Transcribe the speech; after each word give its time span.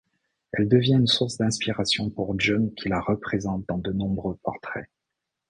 Elle 0.53 0.67
devient 0.67 0.95
une 0.95 1.05
source 1.05 1.37
d'inspiration 1.37 2.09
pour 2.09 2.33
John 2.39 2.73
qui 2.73 2.89
la 2.89 2.99
représente 2.99 3.65
dans 3.67 3.77
de 3.77 3.91
nombreux 3.91 4.35
portraits. 4.41 4.87